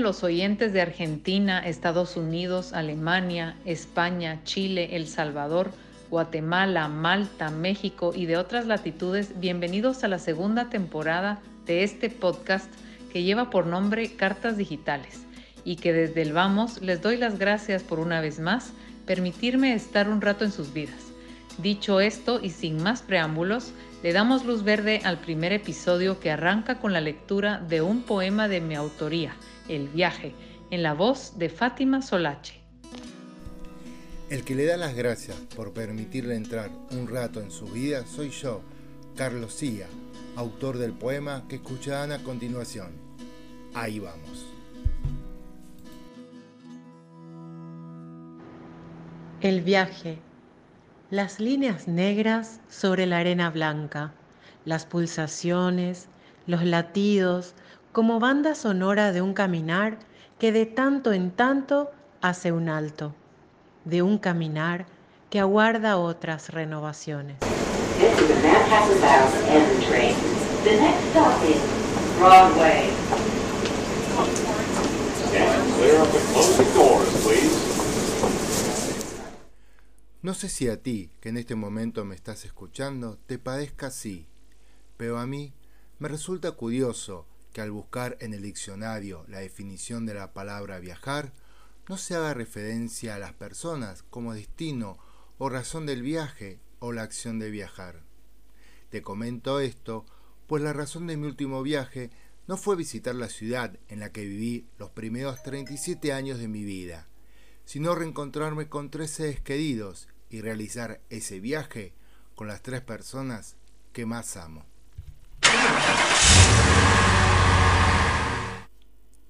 [0.00, 5.72] Los oyentes de Argentina, Estados Unidos, Alemania, España, Chile, El Salvador,
[6.08, 12.72] Guatemala, Malta, México y de otras latitudes, bienvenidos a la segunda temporada de este podcast
[13.12, 15.26] que lleva por nombre Cartas Digitales
[15.64, 18.72] y que desde el Vamos les doy las gracias por una vez más
[19.04, 21.12] permitirme estar un rato en sus vidas.
[21.58, 26.80] Dicho esto y sin más preámbulos, le damos luz verde al primer episodio que arranca
[26.80, 29.36] con la lectura de un poema de mi autoría,
[29.68, 30.34] El viaje,
[30.70, 32.60] en la voz de Fátima Solache.
[34.30, 38.30] El que le da las gracias por permitirle entrar un rato en su vida soy
[38.30, 38.62] yo,
[39.16, 39.86] Carlos Cía,
[40.36, 42.92] autor del poema que escucharán a continuación.
[43.74, 44.46] Ahí vamos.
[49.40, 50.29] El viaje.
[51.10, 54.12] Las líneas negras sobre la arena blanca,
[54.64, 56.06] las pulsaciones,
[56.46, 57.54] los latidos,
[57.90, 59.98] como banda sonora de un caminar
[60.38, 63.12] que de tanto en tanto hace un alto
[63.84, 64.86] de un caminar
[65.30, 67.38] que aguarda otras renovaciones.
[80.30, 84.28] No sé si a ti, que en este momento me estás escuchando, te parezca así,
[84.96, 85.52] pero a mí
[85.98, 91.32] me resulta curioso que al buscar en el diccionario la definición de la palabra viajar,
[91.88, 94.98] no se haga referencia a las personas como destino
[95.38, 98.04] o razón del viaje o la acción de viajar.
[98.88, 100.06] Te comento esto,
[100.46, 102.10] pues la razón de mi último viaje
[102.46, 106.62] no fue visitar la ciudad en la que viví los primeros 37 años de mi
[106.62, 107.08] vida,
[107.64, 111.92] sino reencontrarme con tres seres queridos y realizar ese viaje
[112.34, 113.56] con las tres personas
[113.92, 114.64] que más amo.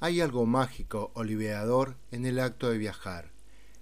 [0.00, 3.32] Hay algo mágico o liberador en el acto de viajar,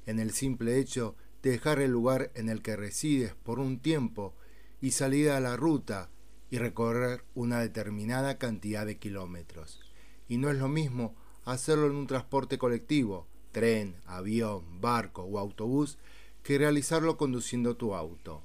[0.07, 4.35] en el simple hecho de dejar el lugar en el que resides por un tiempo
[4.81, 6.09] y salir a la ruta
[6.51, 9.81] y recorrer una determinada cantidad de kilómetros.
[10.29, 15.99] Y no es lo mismo hacerlo en un transporte colectivo, tren, avión, barco o autobús,
[16.47, 18.43] que realizarlo conduciendo tu auto.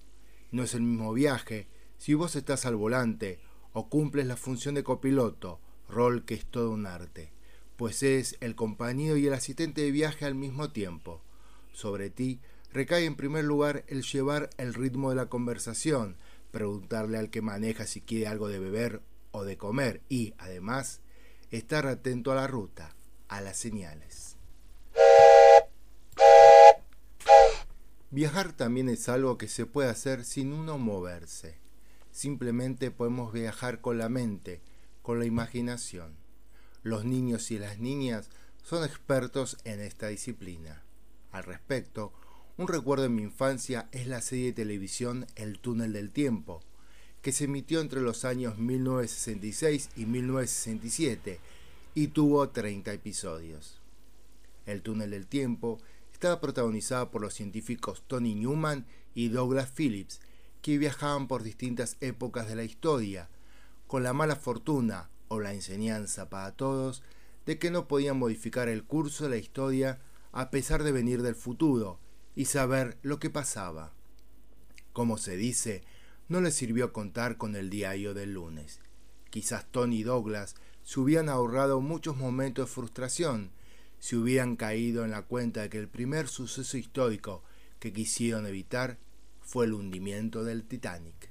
[0.52, 1.68] No es el mismo viaje
[1.98, 3.40] si vos estás al volante
[3.74, 7.32] o cumples la función de copiloto, rol que es todo un arte
[7.82, 11.24] pues es el compañero y el asistente de viaje al mismo tiempo.
[11.72, 12.40] Sobre ti
[12.72, 16.16] recae en primer lugar el llevar el ritmo de la conversación,
[16.52, 19.02] preguntarle al que maneja si quiere algo de beber
[19.32, 21.02] o de comer y, además,
[21.50, 22.96] estar atento a la ruta,
[23.30, 24.38] a las señales.
[28.14, 31.56] Viajar también es algo que se puede hacer sin uno moverse.
[32.12, 34.60] Simplemente podemos viajar con la mente,
[35.02, 36.18] con la imaginación.
[36.84, 38.30] Los niños y las niñas
[38.64, 40.84] son expertos en esta disciplina.
[41.32, 42.12] Al respecto,
[42.58, 46.62] un recuerdo de mi infancia es la serie de televisión El túnel del tiempo,
[47.22, 51.40] que se emitió entre los años 1966 y 1967
[51.96, 53.80] y tuvo 30 episodios.
[54.66, 55.80] El túnel del tiempo
[56.22, 60.22] estaba protagonizada por los científicos Tony Newman y Douglas Phillips,
[60.62, 63.28] que viajaban por distintas épocas de la historia,
[63.88, 67.02] con la mala fortuna o la enseñanza para todos
[67.48, 69.98] de que no podían modificar el curso de la historia
[70.32, 71.98] a pesar de venir del futuro
[72.36, 73.92] y saber lo que pasaba.
[74.94, 75.82] Como se dice,
[76.30, 78.80] no les sirvió contar con el diario del lunes.
[79.32, 80.54] Quizás Tony y Douglas
[80.84, 83.50] se hubieran ahorrado muchos momentos de frustración
[84.02, 87.44] si hubieran caído en la cuenta de que el primer suceso histórico
[87.80, 88.98] que quisieron evitar
[89.42, 91.30] fue el hundimiento del Titanic.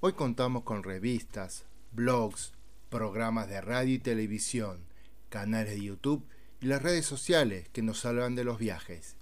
[0.00, 2.52] Hoy contamos con revistas, blogs,
[2.90, 4.84] programas de radio y televisión,
[5.30, 6.22] canales de YouTube
[6.60, 9.16] y las redes sociales que nos hablan de los viajes.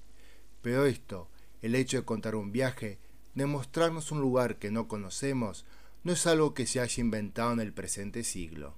[0.62, 1.28] Pero esto,
[1.62, 2.98] el hecho de contar un viaje,
[3.38, 5.64] de mostrarnos un lugar que no conocemos,
[6.02, 8.74] no es algo que se haya inventado en el presente siglo.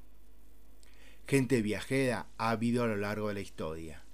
[1.26, 4.04] Gente viajera ha habido a lo largo de la historia.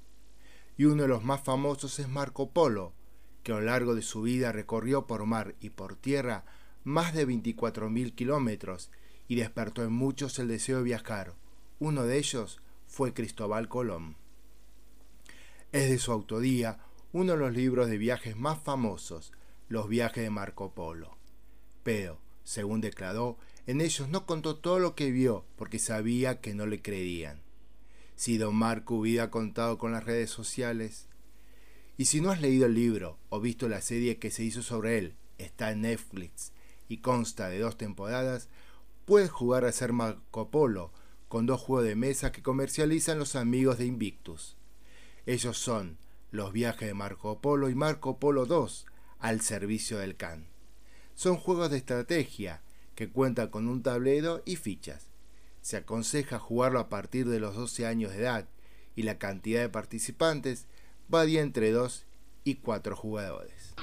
[0.78, 2.92] Y uno de los más famosos es Marco Polo,
[3.42, 6.44] que a lo largo de su vida recorrió por mar y por tierra
[6.84, 8.90] más de 24.000 kilómetros
[9.26, 11.34] y despertó en muchos el deseo de viajar.
[11.80, 14.14] Uno de ellos fue Cristóbal Colón.
[15.72, 16.78] Es de su autoría
[17.12, 19.32] uno de los libros de viajes más famosos,
[19.68, 21.16] Los viajes de Marco Polo.
[21.82, 23.36] Pero, según declaró,
[23.66, 27.42] en ellos no contó todo lo que vio porque sabía que no le creerían.
[28.14, 31.08] Si don Marco hubiera contado con las redes sociales.
[31.96, 34.98] Y si no has leído el libro o visto la serie que se hizo sobre
[34.98, 36.52] él, está en Netflix
[36.88, 38.48] y consta de dos temporadas,
[39.04, 40.92] puedes jugar a ser Marco Polo
[41.28, 44.56] con dos juegos de mesa que comercializan los amigos de Invictus.
[45.26, 45.98] Ellos son
[46.30, 48.86] los viajes de Marco Polo y Marco Polo 2
[49.18, 50.46] al servicio del Can.
[51.14, 52.62] Son juegos de estrategia
[52.94, 55.06] que cuentan con un tablero y fichas.
[55.62, 58.48] Se aconseja jugarlo a partir de los 12 años de edad
[58.94, 60.66] y la cantidad de participantes
[61.08, 62.04] varía entre 2
[62.44, 63.74] y 4 jugadores.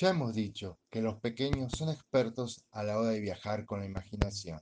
[0.00, 3.86] Ya hemos dicho que los pequeños son expertos a la hora de viajar con la
[3.86, 4.60] imaginación,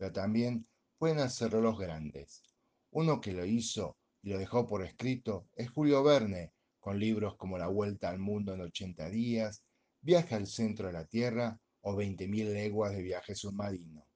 [0.00, 0.66] pero también
[0.96, 2.42] pueden hacerlo los grandes.
[2.90, 7.58] Uno que lo hizo y lo dejó por escrito es Julio Verne, con libros como
[7.58, 9.62] La Vuelta al Mundo en 80 días,
[10.00, 14.08] Viaje al Centro de la Tierra o 20.000 leguas de viaje submarino.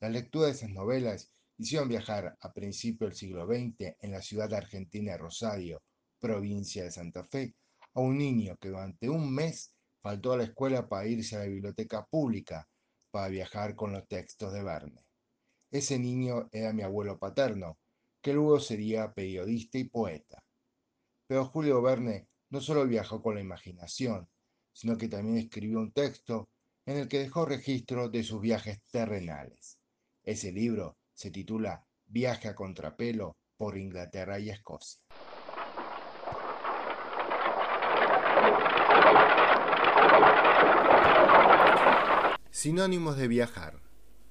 [0.00, 4.54] La lectura de esas novelas hicieron viajar a principios del siglo XX en la ciudad
[4.54, 5.82] argentina de Rosario,
[6.18, 7.54] provincia de Santa Fe,
[7.92, 11.44] a un niño que durante un mes faltó a la escuela para irse a la
[11.44, 12.66] biblioteca pública
[13.10, 15.09] para viajar con los textos de Verne.
[15.70, 17.78] Ese niño era mi abuelo paterno,
[18.20, 20.44] que luego sería periodista y poeta.
[21.26, 24.28] Pero Julio Verne no solo viajó con la imaginación,
[24.72, 26.48] sino que también escribió un texto
[26.86, 29.78] en el que dejó registro de sus viajes terrenales.
[30.24, 35.00] Ese libro se titula Viaje a contrapelo por Inglaterra y Escocia.
[42.50, 43.80] Sinónimos de viajar.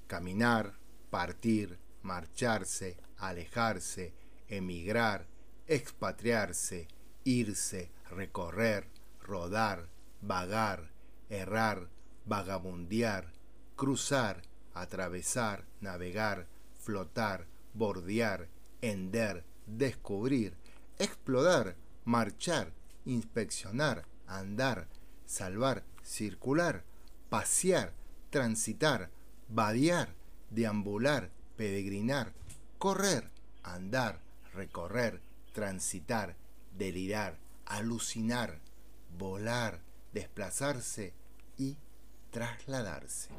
[0.07, 0.78] Caminar,
[1.09, 4.13] partir, marcharse, alejarse,
[4.47, 5.25] emigrar,
[5.67, 6.87] expatriarse,
[7.23, 8.87] irse, recorrer,
[9.21, 9.87] rodar,
[10.21, 10.91] vagar,
[11.29, 11.87] errar,
[12.25, 13.31] vagabundear,
[13.75, 14.41] cruzar,
[14.73, 16.47] atravesar, navegar,
[16.79, 18.47] flotar, bordear,
[18.81, 20.55] hender, descubrir,
[20.97, 22.73] explorar, marchar,
[23.05, 24.87] inspeccionar, andar,
[25.25, 26.83] salvar, circular,
[27.29, 27.93] pasear,
[28.31, 29.09] transitar,
[29.47, 30.09] vadear,
[30.49, 32.33] deambular, peregrinar,
[32.77, 33.29] correr,
[33.63, 34.19] andar,
[34.53, 35.21] recorrer,
[35.53, 36.35] transitar,
[36.77, 38.59] delirar, alucinar,
[39.17, 39.81] volar,
[40.13, 41.13] desplazarse
[41.57, 41.77] y
[42.31, 43.29] trasladarse.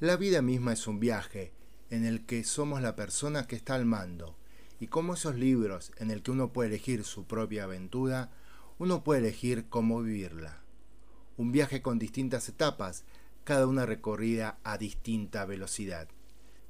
[0.00, 1.52] La vida misma es un viaje
[1.90, 4.36] en el que somos la persona que está al mando
[4.80, 8.30] y como esos libros en el que uno puede elegir su propia aventura,
[8.78, 10.60] uno puede elegir cómo vivirla.
[11.36, 13.04] Un viaje con distintas etapas,
[13.44, 16.08] cada una recorrida a distinta velocidad,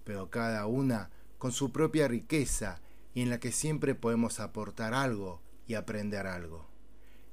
[0.04, 2.80] pero cada una con su propia riqueza
[3.14, 6.66] y en la que siempre podemos aportar algo y aprender algo,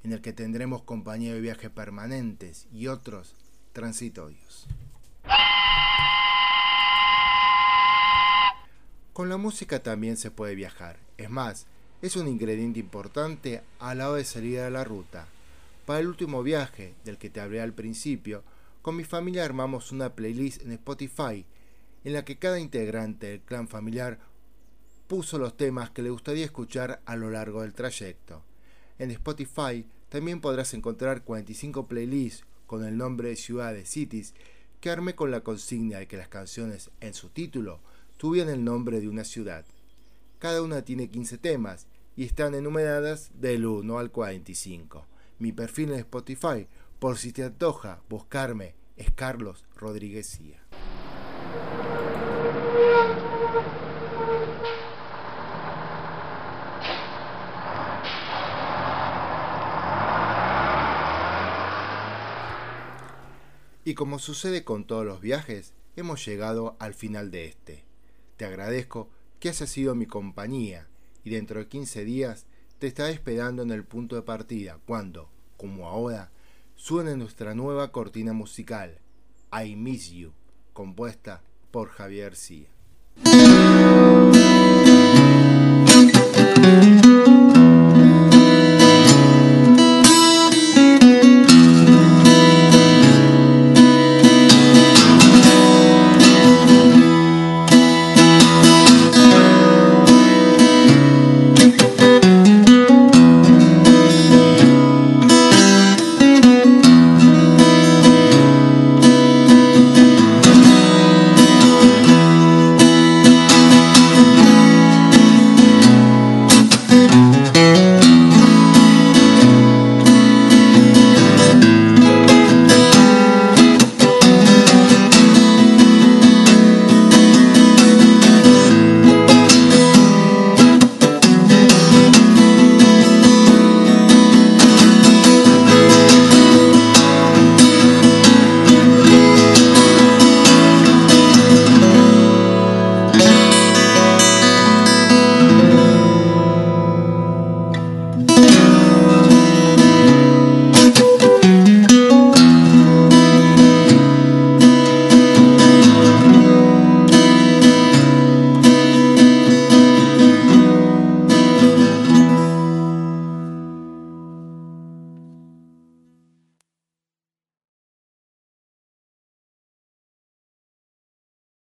[0.04, 3.36] en el que tendremos compañía de viaje permanentes y otros
[3.74, 4.68] transitorios.
[9.14, 11.68] Con la música también se puede viajar, es más,
[12.02, 15.28] es un ingrediente importante a la hora de salir a la ruta.
[15.90, 18.44] Para el último viaje, del que te hablé al principio,
[18.84, 21.48] con mi familia armamos una playlist en Spotify
[22.04, 24.20] en la que cada integrante del clan familiar
[25.08, 28.44] puso los temas que le gustaría escuchar a lo largo del trayecto.
[29.00, 34.36] En Spotify también podrás encontrar 45 playlists con el nombre de ciudades, cities,
[34.82, 37.80] que armé con la consigna de que las canciones en su título
[38.18, 39.66] tuvieran el nombre de una ciudad.
[40.38, 45.09] Cada una tiene 15 temas y están enumeradas del 1 al 45.
[45.40, 46.68] Mi perfil en Spotify,
[47.00, 50.38] por si te antoja buscarme, es Carlos Rodríguez
[63.86, 67.86] Y como sucede con todos los viajes, hemos llegado al final de este.
[68.36, 70.90] Te agradezco que has sido mi compañía
[71.24, 72.46] y dentro de 15 días
[72.80, 76.32] te estaré esperando en el punto de partida cuando, como ahora,
[76.76, 79.00] suene nuestra nueva cortina musical,
[79.52, 80.32] I Miss You,
[80.72, 82.68] compuesta por Javier García.